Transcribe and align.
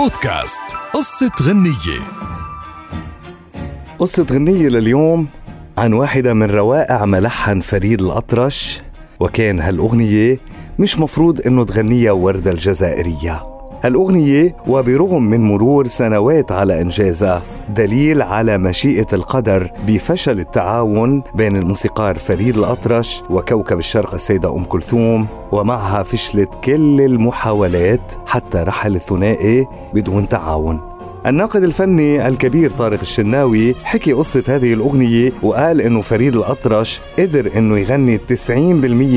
بودكاست. 0.00 0.62
قصة 0.94 1.30
غنية. 1.42 2.00
قصة 3.98 4.26
غنية 4.30 4.68
لليوم 4.68 5.28
عن 5.78 5.92
واحدة 5.92 6.34
من 6.34 6.50
روائع 6.50 7.04
ملحن 7.04 7.60
فريد 7.60 8.00
الأطرش 8.00 8.80
وكان 9.20 9.60
هالأغنية 9.60 10.38
مش 10.78 10.98
مفروض 10.98 11.46
إنه 11.46 11.64
تغنيها 11.64 12.12
وردة 12.12 12.50
الجزائرية. 12.50 13.59
هالأغنية 13.82 14.56
وبرغم 14.66 15.22
من 15.22 15.40
مرور 15.40 15.86
سنوات 15.86 16.52
على 16.52 16.80
إنجازها 16.80 17.42
دليل 17.68 18.22
على 18.22 18.58
مشيئة 18.58 19.06
القدر 19.12 19.70
بفشل 19.86 20.40
التعاون 20.40 21.22
بين 21.34 21.56
الموسيقار 21.56 22.18
فريد 22.18 22.58
الأطرش 22.58 23.22
وكوكب 23.30 23.78
الشرق 23.78 24.14
السيدة 24.14 24.56
أم 24.56 24.64
كلثوم 24.64 25.26
ومعها 25.52 26.02
فشلت 26.02 26.54
كل 26.64 27.00
المحاولات 27.00 28.12
حتى 28.26 28.58
رحل 28.58 28.94
الثنائي 28.94 29.66
بدون 29.94 30.28
تعاون. 30.28 30.80
الناقد 31.26 31.62
الفني 31.62 32.28
الكبير 32.28 32.70
طارق 32.70 33.00
الشناوي 33.00 33.74
حكي 33.74 34.12
قصة 34.12 34.42
هذه 34.48 34.72
الأغنية 34.72 35.32
وقال 35.42 35.80
إنه 35.80 36.00
فريد 36.00 36.36
الأطرش 36.36 37.00
قدر 37.18 37.50
إنه 37.56 37.78
يغني 37.78 38.18
90% 38.18 38.50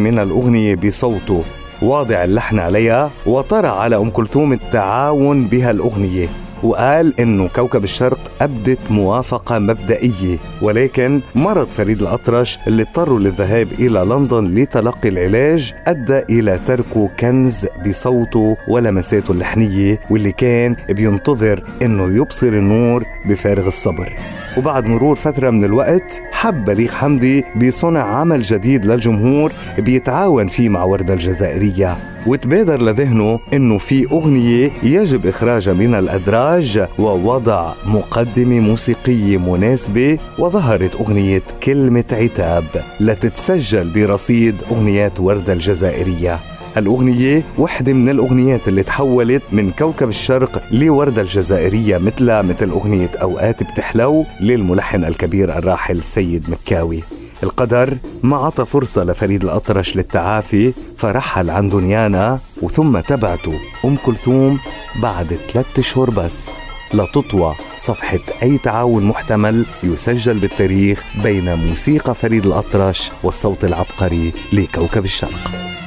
من 0.00 0.18
الأغنية 0.18 0.74
بصوته. 0.74 1.44
واضع 1.82 2.24
اللحن 2.24 2.58
عليها 2.58 3.10
وطرح 3.26 3.70
على 3.72 3.96
أم 3.96 4.10
كلثوم 4.10 4.52
التعاون 4.52 5.46
بها 5.46 5.70
الأغنية 5.70 6.28
وقال 6.62 7.20
إنه 7.20 7.48
كوكب 7.48 7.84
الشرق 7.84 8.18
أبدت 8.40 8.90
موافقة 8.90 9.58
مبدئية 9.58 10.38
ولكن 10.62 11.20
مرض 11.34 11.68
فريد 11.68 12.02
الأطرش 12.02 12.58
اللي 12.66 12.82
اضطروا 12.82 13.18
للذهاب 13.18 13.72
إلى 13.72 14.00
لندن 14.00 14.44
لتلقي 14.44 15.08
العلاج 15.08 15.74
أدى 15.86 16.18
إلى 16.18 16.58
تركه 16.66 17.10
كنز 17.20 17.66
بصوته 17.86 18.56
ولمساته 18.68 19.32
اللحنية 19.32 20.00
واللي 20.10 20.32
كان 20.32 20.76
بينتظر 20.90 21.64
إنه 21.82 22.16
يبصر 22.16 22.48
النور 22.48 23.04
بفارغ 23.28 23.66
الصبر. 23.66 24.16
وبعد 24.58 24.86
مرور 24.86 25.16
فترة 25.16 25.50
من 25.50 25.64
الوقت 25.64 26.20
حب 26.32 26.64
بليغ 26.64 26.90
حمدي 26.90 27.44
بصنع 27.56 28.00
عمل 28.00 28.42
جديد 28.42 28.86
للجمهور 28.86 29.52
بيتعاون 29.78 30.48
فيه 30.48 30.68
مع 30.68 30.84
وردة 30.84 31.14
الجزائرية. 31.14 31.98
وتبادر 32.26 32.82
لذهنه 32.82 33.40
إنه 33.52 33.78
في 33.78 34.06
أغنية 34.12 34.70
يجب 34.82 35.26
اخراجها 35.26 35.72
من 35.72 35.94
الأدراج 35.94 36.86
ووضع 36.98 37.72
مقدمة 37.86 38.60
موسيقية 38.60 39.36
مناسبة 39.36 40.18
وظهرت 40.38 40.96
أغنية 40.96 41.42
كلمة 41.62 42.04
عتاب 42.12 42.64
لتتسجل 43.00 43.90
برصيد 43.94 44.54
أغنيات 44.70 45.20
وردة 45.20 45.52
الجزائرية. 45.52 46.38
الأغنية 46.78 47.44
وحدة 47.58 47.92
من 47.92 48.08
الأغنيات 48.08 48.68
اللي 48.68 48.82
تحولت 48.82 49.42
من 49.52 49.72
كوكب 49.72 50.08
الشرق 50.08 50.62
لوردة 50.70 51.22
الجزائرية 51.22 51.98
مثلها 51.98 52.42
مثل 52.42 52.70
أغنية 52.70 53.10
أوقات 53.22 53.62
بتحلو 53.62 54.26
للملحن 54.40 55.04
الكبير 55.04 55.58
الراحل 55.58 56.02
سيد 56.02 56.50
مكاوي. 56.50 57.02
القدر 57.42 57.96
ما 58.22 58.36
عطى 58.36 58.64
فرصة 58.66 59.04
لفريد 59.04 59.44
الأطرش 59.44 59.96
للتعافي 59.96 60.72
فرحل 60.96 61.50
عن 61.50 61.68
دنيانا 61.68 62.38
وثم 62.62 63.00
تبعته 63.00 63.54
أم 63.84 63.96
كلثوم 63.96 64.58
بعد 65.02 65.38
ثلاثة 65.52 65.80
أشهر 65.80 66.10
بس. 66.10 66.48
لتطوى 66.94 67.54
صفحة 67.76 68.18
أي 68.42 68.58
تعاون 68.58 69.04
محتمل 69.04 69.66
يسجل 69.82 70.38
بالتاريخ 70.38 71.04
بين 71.22 71.54
موسيقى 71.54 72.14
فريد 72.14 72.46
الأطرش 72.46 73.10
والصوت 73.22 73.64
العبقري 73.64 74.32
لكوكب 74.52 75.04
الشرق. 75.04 75.77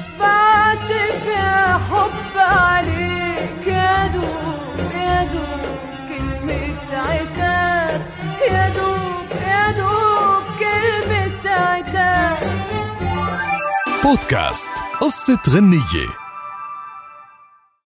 كلمة 6.52 6.98
عتاب 6.98 8.02
يا 8.52 9.72
دوب 9.72 10.44
كلمة 10.60 11.50
عتاب 11.50 12.38
بودكاست 14.04 14.70
قصة 15.02 15.40
غنية. 15.50 16.21